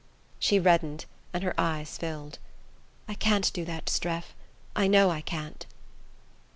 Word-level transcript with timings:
She 0.39 0.57
reddened 0.57 1.05
and 1.31 1.43
her 1.43 1.53
eyes 1.59 1.95
filled. 1.95 2.39
"I 3.07 3.13
can't 3.13 3.53
do 3.53 3.63
that, 3.65 3.85
Streff 3.87 4.33
I 4.75 4.87
know 4.87 5.11
I 5.11 5.21
can't!" 5.21 5.67